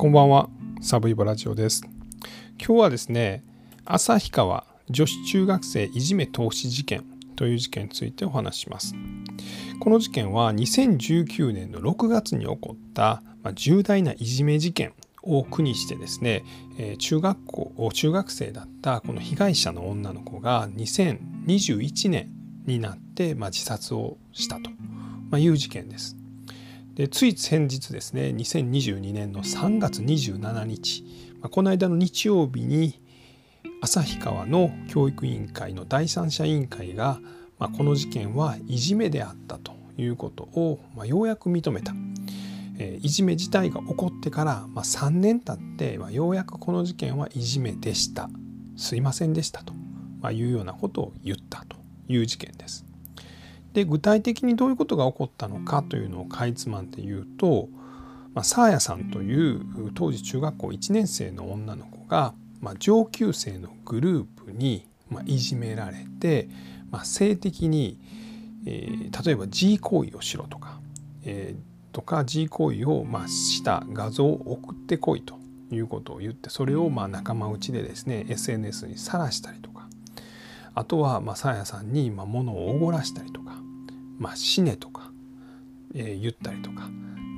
[0.00, 0.48] こんばんは、
[0.80, 1.82] サブイボラジオです。
[2.58, 3.44] 今日はですね、
[3.84, 7.04] 旭川女子中学生いじめ投資事件
[7.36, 8.94] という事件についてお話しします。
[9.78, 13.22] この事件は2019年の6月に起こった
[13.52, 16.44] 重大ないじめ事件を苦にしてですね、
[16.98, 22.30] 中学校、中学生だったこの被害者の女の子が2021年
[22.64, 24.60] になって自殺をした
[25.30, 26.16] という事件です。
[26.94, 31.04] でつい先日ですね2022年の3月27日、
[31.50, 33.00] この間の日曜日に
[33.80, 37.20] 旭川の教育委員会の第三者委員会が、
[37.58, 41.94] まあ、この事件はいじめであったということを、まあ、ようやく認めた、
[42.78, 48.28] えー、いじめ自体が起こってから、まあ、3年経って、まあ、ようやくこの事件はいじめでした
[48.76, 49.72] すいませんでしたと、
[50.20, 51.76] まあ、いうようなことを言ったと
[52.08, 52.89] いう事件です。
[53.72, 57.68] で具体的にどういうことが起こったのかというのをかいつまんで言うと、
[58.34, 66.48] まあ、サーヤさんという当時中学校1年生の女の子が、まあ、上級生のグループに、まあ、いじめられて、
[66.90, 67.98] まあ、性的に、
[68.66, 70.80] えー、例えば G 行為をしろとか、
[71.24, 75.38] えー、とか G 行為を、まあ、した画像を送ってこいと
[75.74, 79.88] いうことを言ってそれをまあ仲間内でですね SNS にさらしたりとか
[80.74, 83.39] あとはまあサーヤさんにまあ物をおごらしたりとか
[84.20, 85.10] まあ、死ねとか、
[85.94, 86.88] えー、言ったりとか。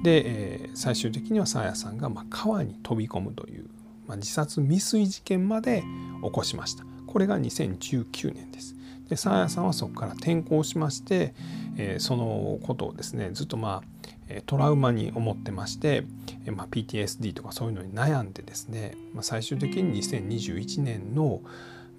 [0.03, 3.67] で、えー、最終的にはさあやさんがまあ川に飛び込むという、
[4.09, 5.85] まあ、自殺未遂事件まで
[6.23, 6.85] 起こしました。
[7.07, 8.75] これが2019年です。
[9.09, 11.35] でさやさんはそこから転校しまして、
[11.77, 14.03] えー、そのことをですねずっとまあ
[14.47, 16.05] トラウマに思ってまして、
[16.47, 21.43] まあ、PTSD とかそういうのに悩んでですね、まあ、最終的に2021年の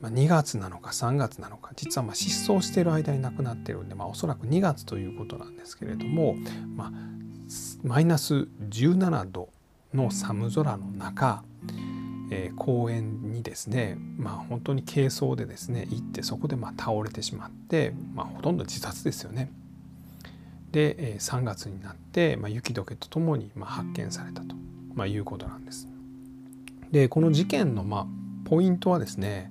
[0.03, 6.35] ま、2月なのか3月なのか実はま失踪している間に亡くなっているんで、まあ、おそらく2月ということなんですけれども、
[6.75, 6.91] まあ、
[7.83, 9.47] マイナス17度
[9.93, 11.45] の寒空の中、
[12.31, 19.53] えー、公園にですね、まあ、本当に軽装でですね行ってそこでま倒れてしまって、ま、ほとんど自殺ですよね。
[20.73, 24.53] で、え、3月になって、ま、雪解けとともにま発見されたと、
[24.95, 25.87] ま、いうことなんです。
[26.91, 28.22] でこの事件のまあ
[28.53, 29.49] ポイントはですね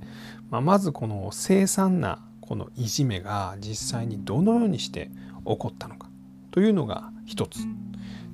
[0.52, 5.10] まあ、まずこの凄惨なこのいじめが実際にどのようにして
[5.46, 6.10] 起こったのか
[6.50, 7.60] というのが一つ。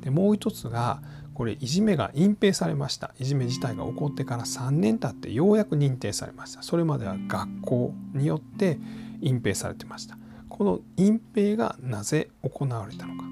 [0.00, 1.00] でもう一つが
[1.32, 3.14] これいじめが隠蔽されました。
[3.20, 6.62] いじめ自体が起こってから3年経ってようやく認定されました。
[6.62, 8.80] それまでは学校によって
[9.20, 10.18] 隠蔽されてました。
[10.48, 13.24] この隠蔽がなぜ行われたのか。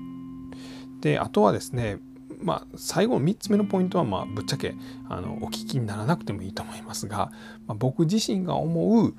[1.01, 1.99] であとはですね
[2.47, 4.77] まあ、最後の3つ目のポイントは、まあ、ぶっちゃけ
[5.09, 7.33] あのお聞きにならなくてもいいと思いますが、
[7.67, 9.15] まあ、僕自身が思う、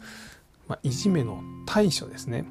[0.69, 2.45] まあ、いじめの対処ですね、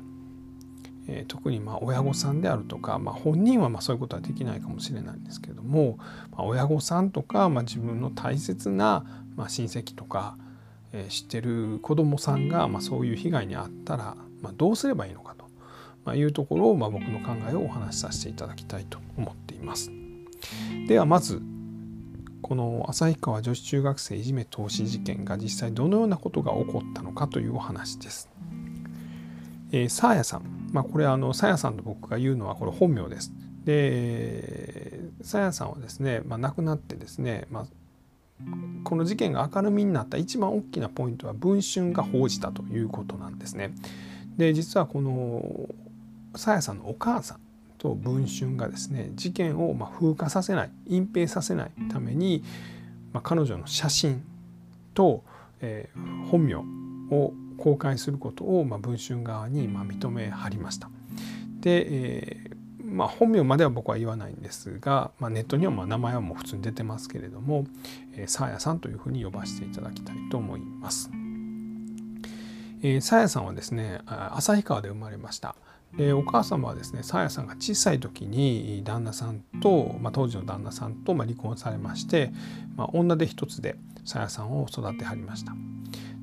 [1.09, 5.97] えー、特にまあ親御さんであるとか、まあ、本人はまあそういうことはできないかもしれないんですけれども、
[6.31, 10.37] まあ、親御さんとか、まあ、自分の大切な、まあ、親戚とか、
[10.93, 15.47] えー、知ってる子どもさんが、まあ、そういう被害に遭ったら、まあ、どうすればいいのかと。
[16.05, 19.91] ま、いうところを、まあ、僕の考えをお話しさせていただきたいと思っています。
[20.87, 21.43] ではまず
[22.43, 28.29] この旭川女子中学生いじめ投資事件が実際どのようなことが起こったのかというお話です。
[29.73, 33.33] えー、サーヤさん、まあ、これあのサーヤさんと僕が言うのはこれ本名です。
[33.65, 37.67] でサーヤさんはですね、まあ、亡くなってですね、まあ、
[38.85, 43.75] この事件が明るみになった一番大きなポイントは文春が報じたということなんですね。
[44.37, 45.69] で実はこの
[46.37, 47.41] さやさんのお母さん
[47.79, 52.43] と文春がですね事件をま風化させない隠蔽させないために、
[53.13, 54.23] ま彼女の写真
[54.95, 55.23] と、
[55.61, 56.57] えー、本名
[57.15, 60.91] を公開することを、ま文春側にま認めはりました。
[61.61, 62.57] で、えー
[62.87, 67.67] まあ、本名までは僕は言わないんですが、まあ、ネットにはま名前はもう普通に出てますけれども、
[68.15, 71.11] えー、サーヤさんというふうに呼ばせていただきたいと思います。
[72.83, 75.57] えー、サーヤさんはですね旭川で生まれました。
[75.97, 82.33] でお母様はですねさやさんが小さい時に旦那さんと、まあ、当時の旦那さんと、まあ、離婚されまして、
[82.77, 85.55] まあ、女手一つでさやさんを育てはりました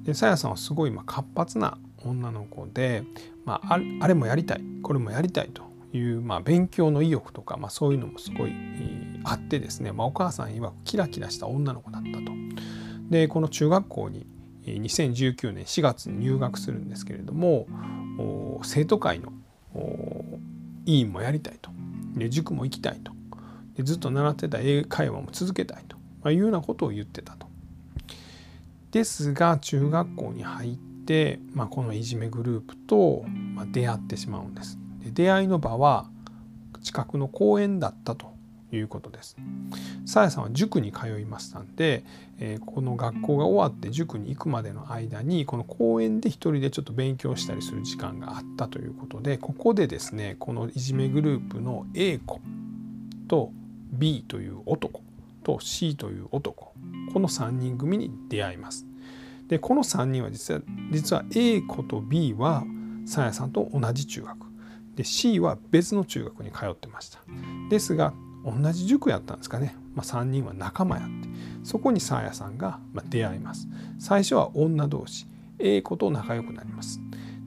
[0.03, 3.03] でさやさんはすごい、まあ、活発な女の子で、
[3.45, 5.63] まあ、あれもやりたいこれもやりたいと
[5.93, 8.53] いう、まあ、勉強の意欲とか、まあ、そういうのもすごい
[9.23, 12.31] あってですね、まあ、お母さん曰くキラキラした女の子だったと。
[13.09, 14.25] でこの中学校に
[14.65, 17.67] 2019年4月に入学するんですけれども
[18.63, 19.31] 生徒会の
[20.85, 21.71] 委員もやりたいと
[22.15, 23.13] で塾も行きたいと
[23.75, 27.47] でずっと習ってた英会話も続けたいと、まあ、いうようなことを言ってたと。
[28.91, 33.23] ですが中学校に入って、まあ、このいじめグループと、
[33.55, 34.77] ま、出会ってしまうんです。
[35.03, 36.07] で出会いの場は
[36.83, 38.32] 近くの公園だったと
[38.75, 39.37] いうことです。
[40.05, 42.03] さやさんは塾に通いましたんで、
[42.39, 52.41] えー、この学校が終わって塾に行くまでの間にこの公園で一人でちょっと勉強したりする時間があったということでここでですねこのいじめグループの A 子
[53.27, 53.51] と
[53.91, 55.01] B という男
[55.43, 56.73] と C という男
[57.13, 58.85] この3人組に出会います。
[59.47, 60.61] でこの3人は実は
[60.91, 62.63] 実は A 子と B は
[63.05, 64.37] さやさんと同じ中学
[64.95, 67.19] で C は別の中学に通ってました。
[67.69, 68.13] ですが
[68.45, 71.29] 同じ塾やったんですかね、まあ、3人は仲間やって。
[71.63, 72.79] そこにサーヤさんが
[73.09, 73.67] 出会います。
[73.99, 75.27] 最初は女同士。
[75.59, 76.99] A 子と仲良くなります。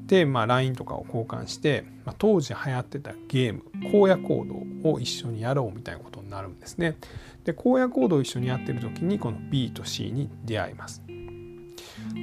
[0.07, 3.63] で、まあ、LINE とかを交換して、まあ、当時流行ってたゲーム
[3.93, 4.47] 荒野行
[4.83, 6.97] 動を一緒にやろうみたいなことになるんですね。
[7.45, 11.03] で荒野行動を一緒にやってる時にこの B と C に出会います。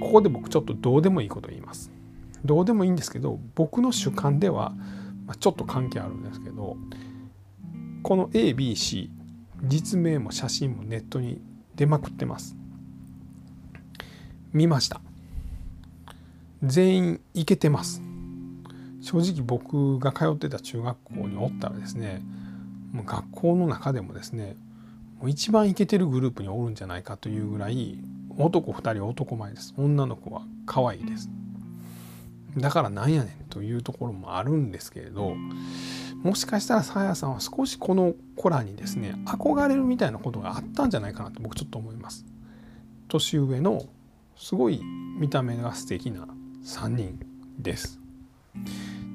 [0.02, 1.92] ここで僕ちょっとどうでもいいこと言います。
[2.46, 4.74] どうでもいいんですけど僕の主観では
[5.26, 6.78] まちょっと関係あるんですけど
[8.04, 9.10] この ABC
[9.64, 11.42] 実名も写真もネットに
[11.76, 12.58] 出まくってます。
[14.52, 15.00] 見ました。
[16.62, 18.02] 全員いけてます。
[19.02, 22.22] 正直僕が通ってた中学校におったらですね
[22.92, 24.56] もう学校の中でもですね
[25.20, 28.00] もう一番イケてるグループにおるんじゃないかというぐらい
[28.38, 29.74] 男2人男前です。
[29.78, 31.30] 女の子は可愛いです。
[32.58, 35.36] だからなんやねんというところもあるんですけれど
[36.24, 42.26] もしかしたらさやさんは少しこの子らにですね憧れるみたいなことがあったんじゃないかなと僕ちょっと思います。
[43.10, 43.86] 年上の
[44.38, 44.82] すごい
[45.20, 46.28] 見た目が素敵な
[46.64, 47.20] 3人
[47.60, 48.00] です。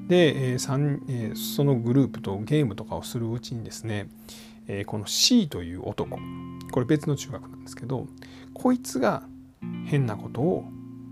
[0.07, 4.07] で、えーえー、そのグループとゲームとかをするうちにですね、
[4.67, 6.19] えー、この C という男
[6.71, 8.07] これ別の中学なんですけど
[8.53, 9.23] こいつが
[9.85, 10.65] 変なことを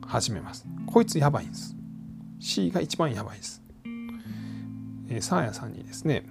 [0.06, 0.66] 始めます。
[0.86, 1.76] こいつやばいんです。
[2.40, 3.67] C が一番やばいです。
[5.22, 6.26] サーヤさんにですね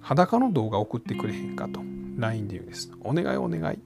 [0.00, 1.80] 裸の動画送ってくれへんかと
[2.16, 2.90] LINE で言うんです。
[3.02, 3.78] お願いお願い。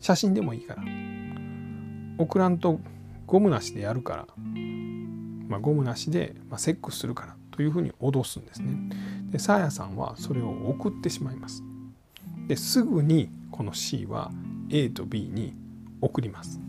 [0.00, 0.82] 写真でもいいから。
[2.18, 2.80] 送らんと
[3.26, 4.26] ゴムなしでやるから、
[5.48, 8.72] まあ、ゴムなしで、ま、セックスするからというふうに脅すんですね。
[9.30, 11.62] で、サーヤさんはそれを送ってしまいます。
[12.46, 14.30] ですぐにこの C は
[14.70, 15.54] A と B に
[16.00, 16.60] 送ります。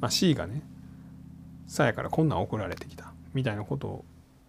[0.00, 0.62] まあ、C がね、
[1.66, 4.04] さやからこんなん送られてきたみたいなことを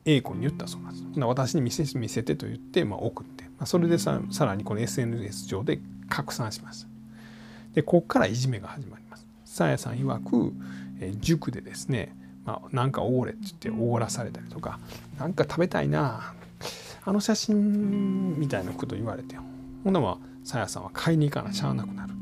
[0.06, 1.20] A 子に言ったそうなんです。
[1.20, 5.80] 私に見せ見せてと言って、まあ、送って、まあ、それでささらにこの SNS 上で
[6.10, 6.90] 拡散しました。
[7.74, 9.28] でここからいじめが始まります。
[9.46, 10.54] さやさん曰く、
[11.02, 12.16] え塾でですね、
[12.46, 14.80] まあ、なんかおごれって言っておごらされたりとか
[15.18, 16.34] なんか食べたいな
[17.06, 19.36] あの写真みたいなこと言われて
[19.84, 22.14] ほんなまあさやさんは買いに行かなしゃあなくなる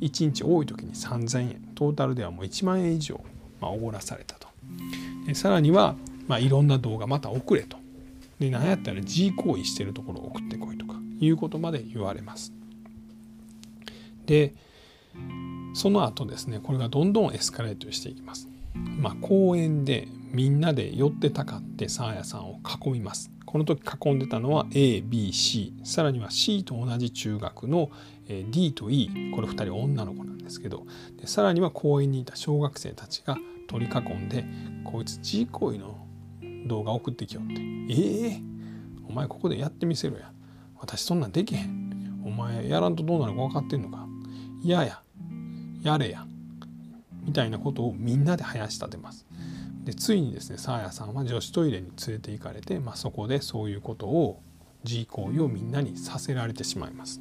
[0.00, 3.20] 1日多い時に3000円トータルではもう1万円以上
[3.60, 4.48] おご、らされたと
[5.26, 7.76] でさらにはまあ、いろんな動画また送れと。
[8.38, 12.52] で何やったら G 行為してるところを送ってこいとかいうことまで言われます。
[14.26, 14.54] で
[15.74, 18.48] その後ですねこれがどんどんエスカレートしていきます。
[18.74, 23.30] まあ、公園でみんなで寄ってたかってサーヤさんを囲みます。
[23.54, 27.88] この時囲んでたのは ABC さらには C と同じ中学の
[28.50, 30.86] D と E これ2人女の子なんですけど
[31.20, 33.36] でさらには公園にいた小学生たちが
[33.68, 34.44] 取り囲んで
[34.82, 36.03] こいつ G 行為の
[36.66, 37.54] 動画送ってきよって。
[37.54, 37.60] ええ？
[38.36, 38.40] ー、
[39.08, 40.30] お前ここでやってみせろや。
[40.78, 42.22] 私そんなんできへん。
[42.24, 44.06] お前やらんとどうなるか分かってんのか。
[44.62, 45.00] 嫌や。
[45.82, 46.26] ややれや。
[47.22, 49.26] みたいなことをみんなで生やし立てます。
[49.84, 54.40] でついにですねサーヤさんは女子トイレに連れて行かれて、まあ、そこでそういうことを
[54.82, 57.20] G 行為をみんなにさせられてしまいます。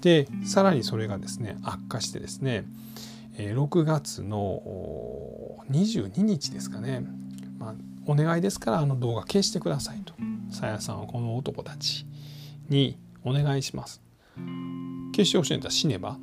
[0.00, 2.64] でさらにそれがですね悪化してですね
[3.36, 4.62] 6月の
[5.70, 7.04] 22日ですかね、
[7.58, 7.74] まあ、
[8.06, 10.14] お願いですからあの動画消してくださいと。
[10.50, 12.06] さやさんはこの男たち
[12.68, 14.00] にお願いします。
[15.14, 16.18] 消してほしいんだったら死ねば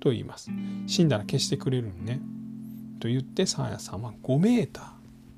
[0.00, 0.50] と言います。
[0.86, 2.20] 死んだら消してくれるんね。
[3.00, 4.94] と言ってさやさんは5メーター。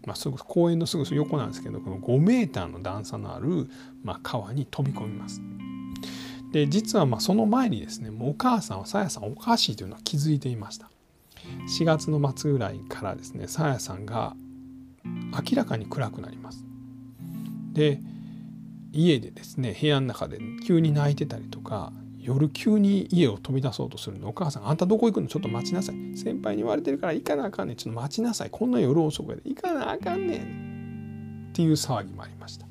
[0.07, 3.69] まあ、すぐ公園のすぐ横なんですけどこの5メーターの段差のある、
[4.05, 5.43] まあ、川に飛び込みます。
[6.53, 10.89] で実はまあその前にですねもうお母さんはさやさんおかしいというのは気づいていました。
[11.79, 14.37] 4月の末ぐらいからですねさやさんが
[15.33, 16.65] 明らかに暗くなります。
[17.73, 18.01] で
[18.93, 25.29] 家でですね部屋の中で急に泣いてたりとか夜急に家を飛び出そうとするのお母さんあんたどこ行くの？
[25.29, 26.17] ちょっと待ちなさい。
[26.17, 27.77] 先輩に言われてるから行かなあかんねん。
[27.77, 28.51] ちょっと待ちなさい。
[28.51, 29.43] こんな夜遅くで。
[29.45, 31.49] 行かなあかんねん。
[31.51, 32.67] っていう騒ぎもありました。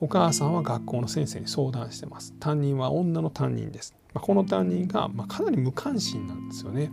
[0.00, 2.34] お母さんは学校の先生に相談してます。
[2.40, 6.90] 担任は女の担任です、まあ、この担任が、まあ、かなり無関心なんですよね。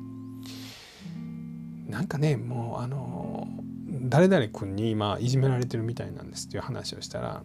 [1.90, 3.48] なんかねもうあの
[4.04, 7.44] 誰々君に今いじめられてるみたいなんですっていう話をしたら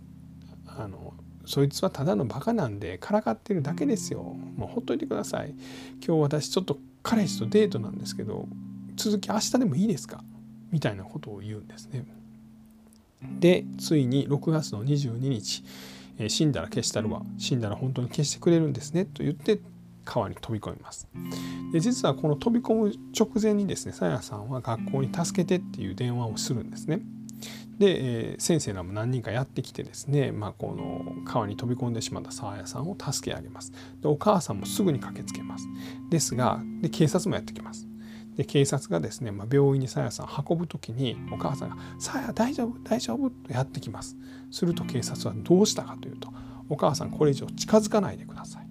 [0.66, 4.22] あのそいつはただのバカなんでからかってるだけですよ。
[4.22, 5.54] もうほっといてください。
[6.04, 8.48] 今日私ちょっと彼氏とデートなんですけど
[8.96, 10.24] 続き明日でもいいですか？
[10.72, 12.04] みたいなことを言うんですね。
[13.38, 15.64] でついに6月の22日、
[16.28, 17.22] 死んだら消したるわ。
[17.38, 19.04] 死んだら本当に消してくれるんですね。
[19.04, 19.60] と言って
[20.06, 21.06] 川に飛び込みます。
[21.72, 27.00] で実はこの飛び込む直前にですねさやさんは学校に助けてっていう電話をするんですね。
[27.78, 33.72] で、えー、先生らも何人かやってきてですね、まあ、この川に飛び込んでしまった沢谷さんを助け上げます。
[34.00, 35.68] でお母さんもすぐに駆けつけます。
[36.08, 37.86] ですがで警察もやってきます。
[38.36, 42.78] で警察がですね、まあ、病院にさやさん運ぶ時にお母さんが「さや大丈夫？
[42.82, 44.16] 大丈夫」とやってきます。
[44.50, 46.32] すると警察はどうしたかというと
[46.68, 48.68] 「お母さんこれ以上近づかないでください」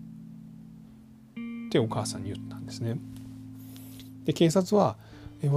[1.66, 2.98] ってお母さんに言ったんですね。
[4.26, 4.98] で警察は
[5.42, 5.50] 「え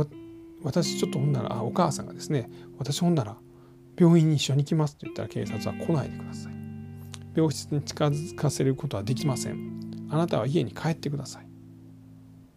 [0.62, 3.36] 私ちょっとほんならあお母さんがですね私ほんなら
[3.96, 6.52] 病院に一緒に行きます」と言ったら警察は来ないでください。
[7.34, 10.08] 病室に近づかせることはできません。
[10.10, 11.46] あなたは家に帰ってください。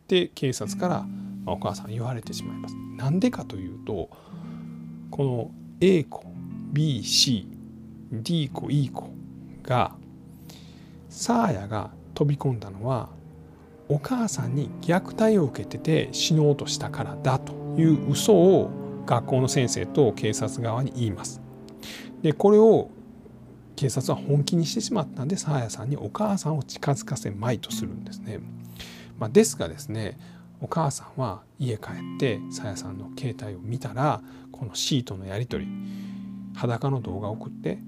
[0.07, 1.07] で警察から
[1.45, 2.75] お母さん言われてしまいます。
[2.97, 4.09] なんでかというと
[5.09, 6.23] この A 子
[6.73, 9.09] BCD 子 E 子
[9.63, 9.95] が
[11.09, 13.09] サーヤが飛び込んだのは
[13.91, 18.69] お母さんに虐待を受けてて死のうとしたからだという嘘を
[19.05, 21.41] 学校の先生と警察側に言います。
[22.21, 22.89] でこれを
[23.75, 28.39] 警察は本気にしてしまったんでサーヤさんにお母さんを近づかせまいとするんですね。
[29.19, 30.17] まあ、ですがですね
[30.61, 34.21] お母さんは家帰ってさやさんの携帯を見たら
[34.53, 35.71] このシートのやり取り
[36.55, 37.79] 裸の動画を送って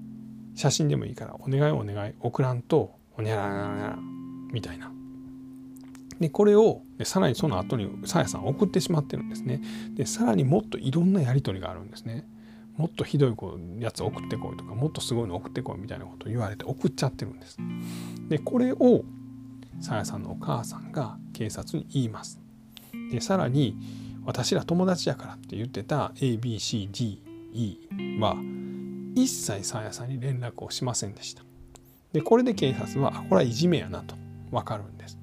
[0.54, 3.98] 写真でもいいからお願いお願い送らんとおにゃららら
[4.52, 4.93] みたいな
[6.20, 9.60] でこれをさらにその後にさやさん送ってしまってるんですね。
[9.94, 12.26] でさらにもっといろんなやり取りがあるんですね。
[12.76, 13.34] もっとひどい
[13.80, 17.58] やつ送ってこいとかもっとすごいの送ってこいみたいなことを言われて送っちゃってるんです。
[18.28, 19.04] でこれを
[19.80, 22.40] さやさんのお母さんが警察に言います。
[23.10, 23.76] でさらに
[24.24, 28.36] 私ら友達やからって言ってた ABCDE は
[29.14, 31.42] 一切さやさんに連絡をしませんでした。
[32.12, 34.16] でこれで警察はこれはいじめやなと
[34.50, 35.18] 分かるんです。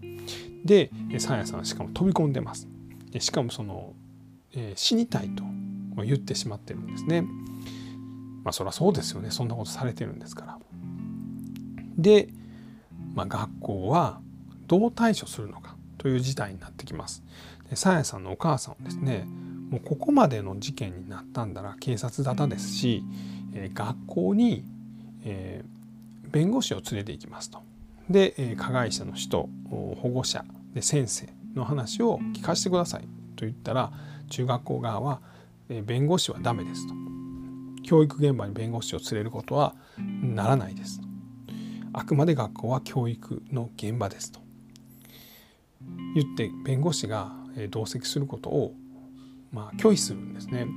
[0.65, 2.67] でサーヤさんしかも飛び込んでます。
[3.11, 3.93] でしかもその、
[4.53, 5.43] えー、死にたいと
[6.03, 7.23] 言ってしまってるんですね。
[8.43, 9.31] まあそりゃそうですよね。
[9.31, 10.59] そんなことされてるんですから。
[11.97, 12.29] で、
[13.13, 14.21] まあ、学校は
[14.67, 17.23] どう対処するのかという事態になってきます。
[17.69, 19.25] でサーヤさんのお母さんはですね
[19.69, 23.03] もうここまでの事件になったんだら警察沙汰ですし、
[23.53, 24.65] えー、学校に、
[25.23, 27.59] えー、弁護士を連れて行きますと。
[28.09, 30.43] で加害者の人保護者
[30.73, 33.01] で先生の話を聞かせてください。
[33.35, 33.91] と言ったら
[34.29, 35.21] 中学校側は
[35.85, 36.93] 弁護士はダメですと。
[37.83, 41.01] 教育現場に弁護士を連れることはならないです。
[41.01, 41.07] と
[41.93, 44.39] あくまで学校は教育の現場ですと。
[46.15, 47.31] 言って弁護士が
[47.69, 48.75] 同席することを
[49.51, 50.67] まあ拒否するんですね。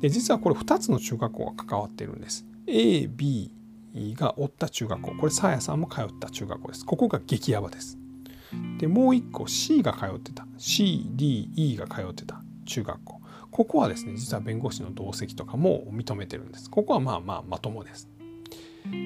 [0.00, 2.44] で実はこれ2つの中学校が関わっているんです。
[2.66, 3.52] A、B、
[3.94, 5.14] がおった中学校。
[5.14, 6.84] これさやさんも通った中学校です。
[6.84, 7.98] ここが激ヤバです。
[8.78, 10.46] でもう一個 C が通ってた。
[10.58, 12.42] CDE が通ってた。
[12.66, 13.20] 中学校。
[13.50, 16.70] ここはですね実は弁護士の同席とかも認めてるんです。
[16.70, 18.08] ここはまあまあまともです。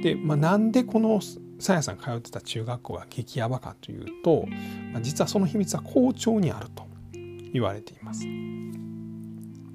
[0.02, 1.20] で、まあ、なんでこの
[1.58, 4.44] さやさん通ってた中学校が激ヤバかというと、
[4.92, 6.86] まあ、実はその秘密は校長にあると
[7.52, 8.26] 言われています。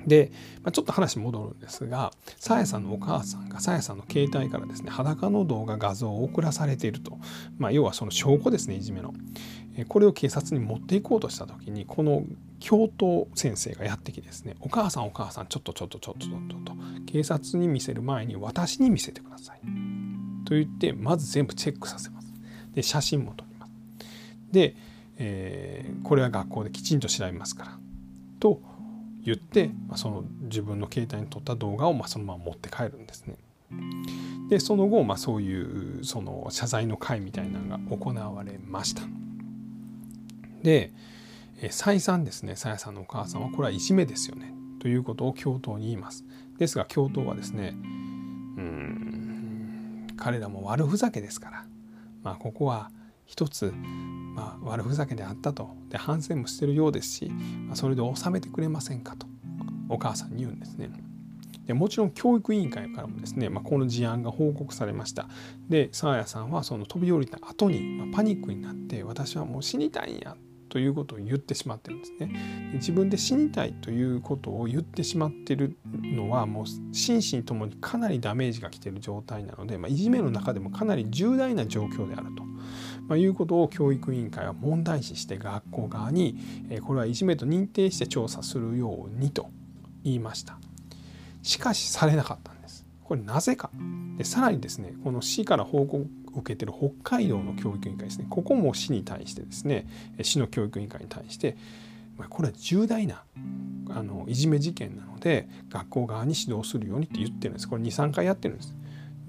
[0.05, 0.31] で、
[0.63, 7.17] まあ、ちょっと話戻るんですがさやさんのお母さんがさやさんの携帯からですね裸の動画画像を送らされていると、
[7.57, 9.13] まあ、要はその証拠ですねいじめの。
[9.87, 12.23] これを警察に持っていこうとした時にこの
[12.59, 19.61] 教頭先生がやってきてですね「お母さんお母さんちょっとちょっとちょっとちょっと」と警察に見せる前に私に見せてください。
[20.45, 22.33] と言ってまず全部チェックさせます。
[22.73, 23.71] で写真も撮ります。
[24.51, 24.75] で、
[25.17, 27.79] えー、これは学校できちんと調べますから。
[28.39, 28.61] と
[29.29, 33.35] 言って、まあ、その自分の携帯に撮った動画をまそのまま持って帰るんですね。
[34.49, 39.03] でその後、まあ、そういうその謝罪の会みたいなのが行われました。
[40.63, 40.91] で
[41.69, 46.25] 再三ですねさやさんのお母さんはこれはいじめですよねということを教頭に言います。
[46.57, 51.65] ですが教頭はですねうん彼らも悪ふざけですから、
[52.23, 52.91] まあ、ここは
[53.29, 53.73] 一つ
[54.39, 57.29] まあ、悪ふざけであったとで反省もしてるようですし、
[57.67, 59.27] まあ、それで収めてくれませんかと
[59.89, 60.89] お母さんに言うんですね。
[61.65, 65.27] でもちろん教育委員会からもですね、まあ、この事案が報告されました
[65.69, 70.35] で爽彩さんはその飛び降りた後に、ま、パニックになって私はもう死にたいんや
[70.69, 72.27] ということを言ってしまってるんですね。
[72.71, 82.43] で自分で死にたいということを言ってしまってるのはもう心身ともにかなりダメージが来てる状態なので、まあ、いじめの中でもかなり重大な状況であると。
[83.09, 86.37] まあ、いうことを教育委員会は問題視して学校側に、
[86.69, 89.49] えこれはいじめと認定して調査するようにと
[90.03, 90.57] 言いました。
[91.41, 92.85] しかしされなかったんです。
[93.03, 93.71] これなぜか。
[94.17, 99.87] でさらにですねこの市から報告を受けてる北海道の教育委員会ですねここも市に対してですね
[100.21, 101.57] 市の教育委員会に対して
[102.29, 103.23] これは重大な
[103.89, 108.75] あのいじめ事件なので学校側に指導するようにって言ってるんですこれ23回やってるんです。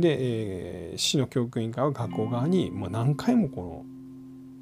[0.00, 3.84] で、えー、市の教育委員会は学校側にもう何回もこの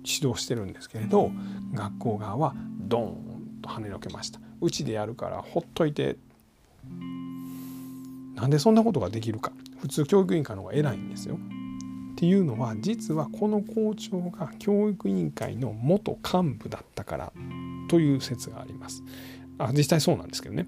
[0.05, 1.31] 指導してるんですけれど
[1.75, 4.41] 学校側はドーンと跳ねのけました。
[4.61, 6.17] うちでやるからほっといて
[8.35, 11.37] なんでそんなことができるか普通教育委員会の方が偉いんですよ。
[11.37, 17.33] っていうのは実はこの校長が教育委員会の元幹部だったから
[17.89, 19.05] という説があります。
[19.59, 20.67] あ実際そうなんですけどね。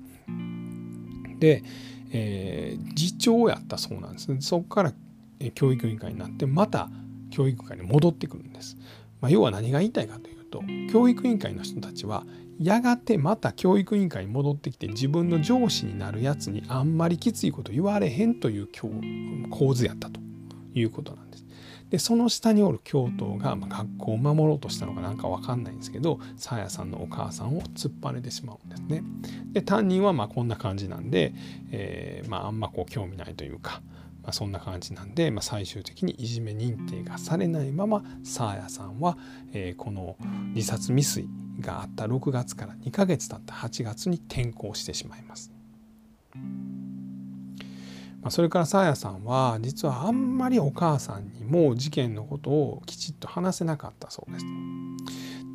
[1.41, 1.65] で、
[2.13, 4.37] えー、次長やったそうなんです。
[4.41, 4.93] そこから
[5.55, 6.89] 教育委員会になってまた
[7.31, 8.77] 教育会に戻ってくるんです。
[9.21, 12.25] まあ、要は何が言いたいかというと教育委員会の人たちは
[12.59, 18.69] やがてまた教育委員会に戻ってきて自分の上司になるやつにあんまりきついこと言われへんという
[19.51, 20.21] 構図やったと
[20.75, 21.45] いうことなんです。
[21.91, 29.03] でその下におる教頭が、ま、学校を守ろうとしたのかなんか分かんないんですけどさやさんのお母さんを突っ張ねてしまうんですね。
[29.53, 31.35] で担任はまこんな感じなんで、
[31.73, 33.83] えー、まあ、あんまこう興味ないというか、
[34.23, 39.19] まあ、そんな感じなんで、まあ、最終的にいじめ認定がされないままさやさんは、
[39.53, 40.17] えー、この
[40.55, 41.29] 自殺未遂
[41.61, 45.53] があった6月から2ヶ月経った8月に転校してしまいます。
[48.23, 54.45] まあ、それからさあやさんは実はあんまりお母さんにも事件のことをきちっと話せなかったそうです。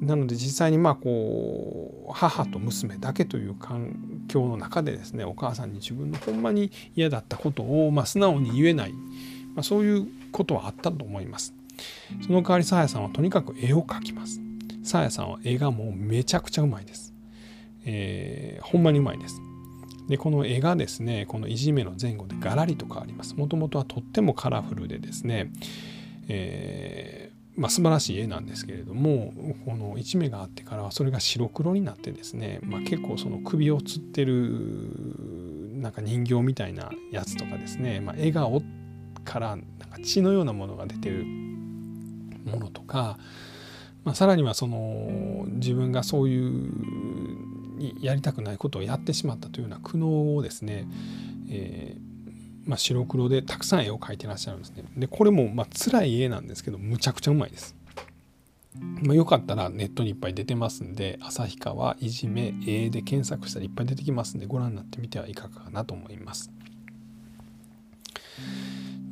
[0.01, 11.53] なので実際にまあこう母と娘だけという環境の中でですねお母さんに自分のほんまに嫌だったことをまあ素直に言えない、まあ、そういうことはあったと思います。
[12.25, 14.42] その代わりさあやさんはとにかく絵を描きます。
[14.83, 17.13] さあやさんは絵がもうめちゃくちゃうまいです。
[17.85, 19.42] えー、ほんまにうまいです。
[20.07, 23.35] でこの絵がですねこのいじめの前後でガラリと変わります。
[23.35, 25.51] もともとはとってもカラフルでですね、
[26.27, 29.33] えー、まあ、素晴らしい絵なんですけれども
[29.65, 34.85] この一目があってからはそれが白黒になってですね、まあ、結構その首をつってる
[35.74, 38.61] なんか人形みたいなやつとかですね、まあ、笑顔
[39.24, 41.25] からなんか血のようなものが出てる
[42.46, 43.18] ものとか、
[44.03, 50.88] まあ、さらにはその自分がそういうにやりたくないことをやってしまったというような苦悩をですね、
[51.50, 54.83] えー、まあ、白黒でたくさん絵を描いてらっしゃるんですね。
[54.98, 57.75] でこれもまあ辛い絵なんですけどむちゃくちゃうまいです。
[59.03, 66.51] まあ、よかったらネットにいっぱい出てますんで旭川いじめ絵で検索したらいっぱい出てきますんでご覧になってみてはいかがかなと思います。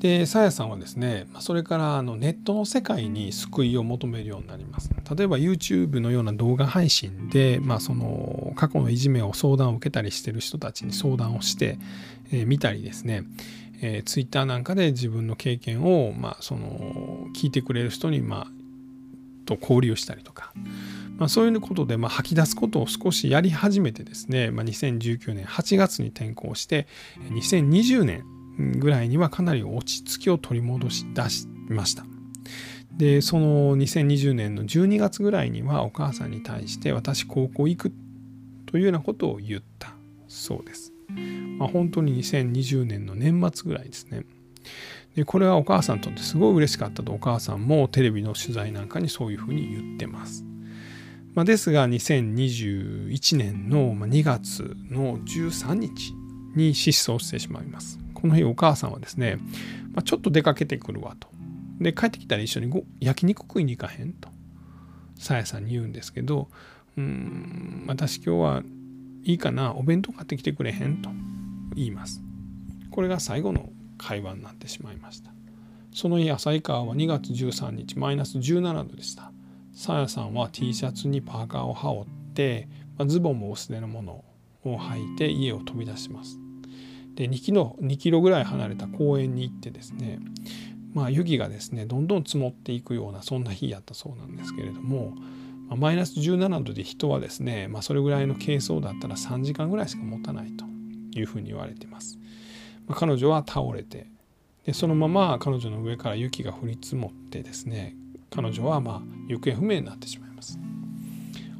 [0.03, 4.89] でさやさんはですねそれからあのネットの世界に救いを求めるようになります。
[5.15, 11.77] 例えば YouTube のような動画配信で、まあ、その過去のいじめを相談を受けたりしてる人たちに相談をして、
[12.33, 13.23] えー、見たりですね、
[13.81, 20.51] えー、Twitter なんかで自分の経験を、まあ、その聞いてくれる人に、まあ、と交流したりとか、
[21.17, 26.87] まあ、そういうことで、まあ、吐き出すことを少しやり始めてですね、まあ、2019年8月に転校して
[27.29, 28.25] 2020年
[28.57, 32.05] ぐらいにはかなり落ち着きを取り戻し出しました。
[32.95, 37.91] でその2020年の12月ぐらいにはお母さんに対して私高校行く
[38.67, 39.93] というようなことを言った
[40.27, 40.93] そうです。
[41.57, 44.25] まあ、本当に2020年の年末ぐらいですね。
[45.15, 50.43] でこれはお母さんにとってすごい嬉しかったとお母さんもテレビの取材なんかにそういうふうに言ってます。
[51.35, 56.13] まあ、ですが2021年の2月の13日
[56.55, 58.02] に失踪してしまいます。
[58.23, 59.37] この日お母さんはですね、
[59.91, 61.27] まあ、ちょっと出かけてくるわと。
[61.81, 64.29] で帰ってきたら一緒にご焼肉食いに行かへんと
[65.17, 66.47] さやさんに言うんですけど
[66.95, 68.63] 「うん私今日は
[69.23, 71.09] いいかなお弁当買ってきてくれへん?」と
[71.75, 72.23] 言います。
[72.91, 75.33] これが最後の会話になってしまいました。
[75.91, 79.33] その日旭川は2月13日マイナス17度でした。
[79.73, 84.23] さやさんは T シャツにパーカーを羽織って、まあ、ズボンも薄手のもの
[84.63, 86.42] を履いて家を飛び出します。
[87.15, 90.19] で2キロ ,2 キロぐらい離れた公園に行ってですね
[90.93, 95.13] まあ雪がですねどんどん積もっていくようなそんな日やったそうなんですけれども、
[95.67, 100.65] まあ、マイナス17度で人はですね、まあ、それぐらいの軽装だったら3時間ぐらいしか持たないと
[101.17, 102.17] いうふうに言われています。
[102.87, 104.07] まあ、彼女は倒れて
[104.65, 107.95] でそのまま彼女の上から雪が降り積もってですね
[108.29, 110.22] 彼女はまあ行方不明になってしまいます。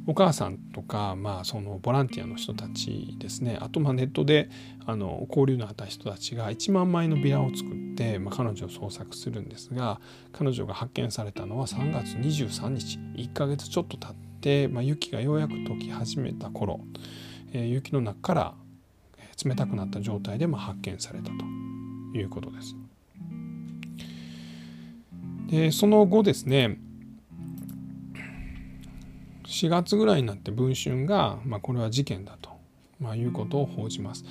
[0.06, 3.58] お母さんとか、まあ、そのボランティアの人たちですね。
[3.60, 4.50] あとまあネットで
[4.86, 10.00] あの交流のあった人たちが1万枚のビラを作って、まあ、彼女を捜索するんですが
[10.32, 12.98] 彼女が発見されたのは3月23日。
[13.16, 16.80] 1ヶ月ちょっと経って、まあ、雪がようやく溶き始めた頃、
[17.52, 18.54] えー、雪の中から
[19.44, 21.64] 冷たくなった状態でも発見されたと。
[22.18, 22.76] いうことです。
[25.48, 26.78] でその後ですね
[29.46, 32.50] 4月ぐらいになって文春が、まあ、これは事件だと、
[33.00, 34.24] まあ、いうことを報じます。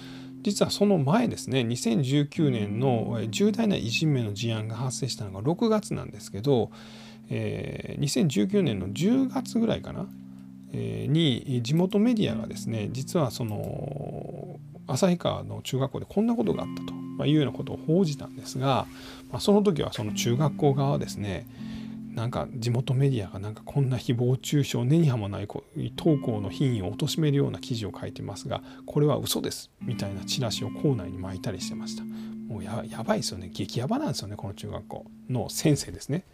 [0.43, 6.69] 実はその前ですね2019年の重大ないじめの事案が発生したのが6月なんですけど、
[7.29, 10.05] えー、2019年の10月ぐらいかな、
[10.73, 18.85] えー、に地元メディアがですね実はその旭川の中学校でこんなことがあったと、いうようなことを報じたんですが、
[19.31, 21.47] まあ、その時はその中学校側はですね
[22.15, 32.03] なんか地元メディアがなんかこんな誹謗中傷根にはもない投稿の品位を貶めるような記事を書いてますがこれは嘘ですみたいなチラシを校内に巻いたりしてました。
[32.03, 33.49] もうややばいですよね。
[33.51, 36.25] 激ヤバなんですよねこの中学校の先生ですね、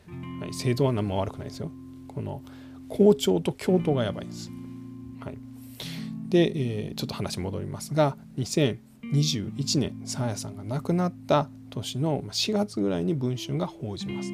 [0.42, 1.72] はい、生徒は何も悪くないですよ。
[2.08, 2.42] この
[2.90, 4.52] 校長と教頭がやばいです、
[5.22, 5.38] はい、
[6.28, 14.32] で、えー、ちょっと話戻りますが2021年さあやさんが亡くなった年の4月ぐらいに文春が報じます。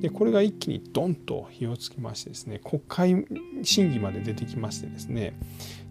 [0.00, 3.26] でこれが一気にドンと火をつきましてですね国会
[3.62, 5.32] 審議まで出てきましてですね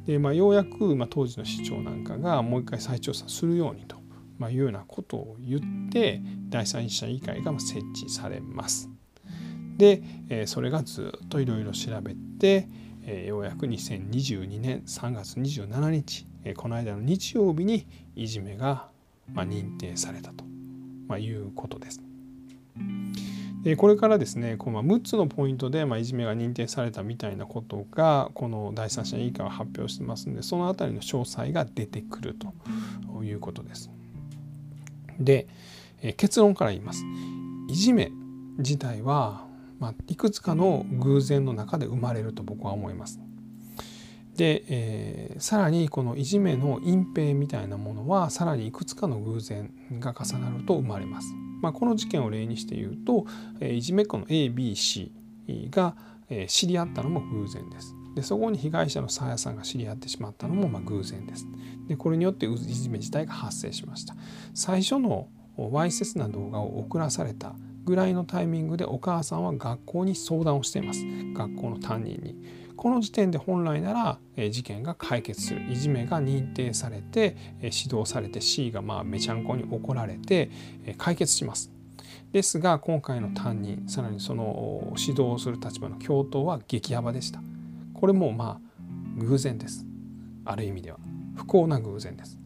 [0.06, 3.98] で、まあ、ようやく、まあ、当時の市長なんかがもう一回再調査するようにと、
[4.38, 8.90] まあ、いうようなことを言って第三者委員会が設置されます。
[9.78, 12.68] で、それがずっといろいろ調べて、
[13.28, 18.90] ようやく2022年3月27日、この間の日曜日にいじめが、
[19.34, 20.46] 認定されたと、
[21.08, 22.02] まいうことです。
[23.64, 33.90] でこれからですねこの6つのポイントで、ま、いじめが認定されたみたいなことがこの第三者委員会は発表してますのでその辺りの詳細が出てくるということです。
[35.20, 35.48] で
[36.18, 37.04] 結論から言います。
[37.68, 38.12] いじめ
[38.60, 39.48] 自体は、
[39.80, 43.20] ま、いくつかの偶然の中で生まれると僕は思います。
[44.36, 51.34] で、えー、さらにこのいじめの隠蔽みたいなものはさらにいくつかの偶然が重なると生まれます。
[51.62, 53.26] まあ、この事件を例にして言うと
[53.60, 55.10] えいじめっ子の ABC
[55.70, 55.96] が
[56.30, 57.96] え知り合ったのも偶然です。
[58.16, 61.48] でそこに被害者のさやさんが知り合ってしまったのもま偶然です。
[61.88, 64.16] でこれによっていじめ自体が発生しました。
[64.54, 71.02] 最初のわいせつな動画を送らされたぐらいのタイミングでお母さんは学校に相談をしています
[71.34, 72.65] 学校の担任に。
[72.76, 80.50] この時点で本来なら、え事件が解決するいじめが認定されて、え指導されて C がまあめちゃんこに怒られて、
[80.86, 81.72] え解決します。
[82.32, 87.40] ですが今回の担任さらにその指導をする立場の教頭は激ヤバでした。
[87.94, 89.86] これもまあ偶然です。
[90.44, 91.00] ある意味では
[91.36, 92.38] 不幸な偶然です。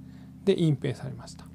[0.46, 1.46] で隠蔽されました。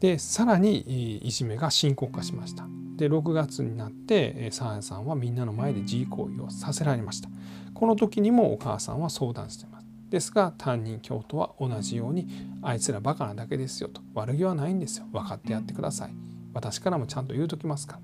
[0.00, 2.75] でさらにいじめが深刻化しました。
[2.96, 7.28] で6月になってサーヤさんはみんなの前で自慰行為をさせられました。
[7.74, 9.86] この時にもお母さんは相談しています。
[10.08, 12.28] ですが担任教徒は同じように
[12.62, 15.06] あいつらバカなだけですよと悪気はないんですよ。
[15.12, 16.10] 分かってやってください。
[16.54, 18.00] 私からもちゃんと言うときますから。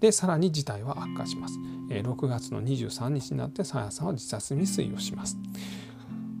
[0.00, 1.58] でさらに事態は悪化します。
[1.88, 5.38] 6月の23日になってさやさんは自殺未遂をします、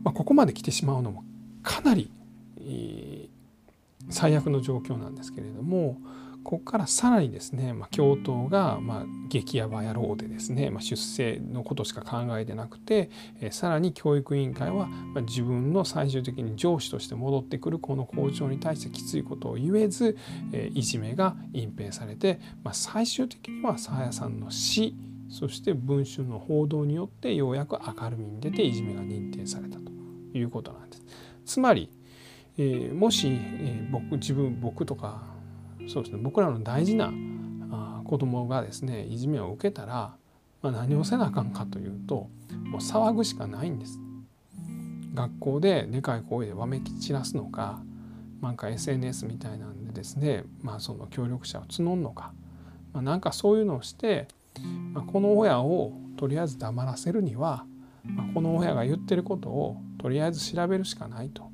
[0.04, 1.24] まあ、ここまで来てしまうのも
[1.62, 2.10] かなり、
[4.10, 5.96] 最悪の状況なんですけれども
[6.48, 13.10] ここからさらにですね、まあ、教頭が、まあ、激ヤバ野郎でですね、まあ、出世のことしか考えてなくて、
[13.42, 20.16] えー、さらに教育委員会は、まあ、自分の最終的に上司として戻ってくるこの校長に対してきついことを言えず、
[20.54, 24.96] えー、いじめが隠蔽されて、まあ、最終的にはさやさんの死
[25.28, 29.92] そして文春の報道によってようやく明るみに出ていじめが認定されたと
[30.32, 31.02] いうことなんです。
[31.44, 31.90] つまり、
[32.56, 35.36] えー、もし、えー、僕自分僕とか
[35.88, 37.12] そうですね僕らの大事な
[38.04, 40.14] 子供がですねいじめを受けたら、
[40.62, 42.28] まあ、何をせなあかんかというと
[42.64, 43.98] もう騒ぐしかないんです。
[45.14, 47.80] 学校ででかい声でわめき散らすのか
[48.40, 52.32] なんか SNS みたいなんでですね、まあ、その協力者を募るのか、
[52.92, 54.28] まあ、なんかそういうのをして、
[54.92, 57.64] まあ、この親をとりあえず黙らせるには、
[58.04, 61.50] まあ、この親が言ってることをとりあえず調べるしかないと、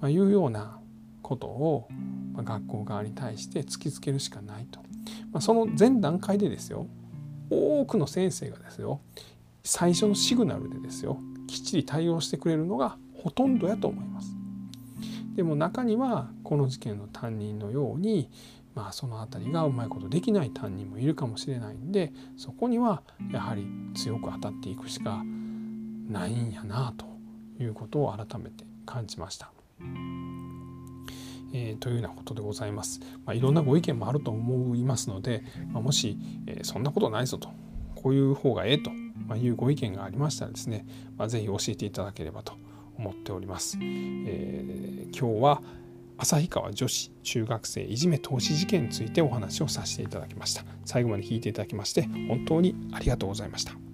[0.00, 0.78] まあ、いうような
[1.28, 1.88] ことを
[2.34, 4.80] 学校側に対して突きつけるしかないと、
[5.30, 6.86] まあ、その前段階でですよ
[7.50, 9.00] 多くの先生がですよ
[9.62, 14.36] 最初のシグナルでですよきっちり対応してくれるのがほとんどやと思います。
[15.34, 18.30] でも中にはこの事件の担任のように
[18.74, 25.22] まあその辺りがうまいことできない担任もいるかもしれないんでそこにはやはり強く当たっていくしか
[26.08, 27.06] ないんやなと
[27.62, 29.52] いうことを改めて感じました。
[31.52, 33.00] えー、というようなことでございます。
[33.24, 37.48] まあ、いろんなご意見もあると思いますので、まあ、もし、えー、そんなことないぞと
[37.94, 38.90] こういう方がええと
[39.36, 42.54] いうご意見がありましたらですね、まあ、ぜひ教えていただければと
[42.96, 43.78] 思っております。
[43.80, 45.62] えー、今日は
[46.18, 50.64] 旭川女子中学生いじめ投資事件についてお話をさせていただきました。
[50.84, 53.87] 最後まで聞いていただきまして本当にありがとうございました。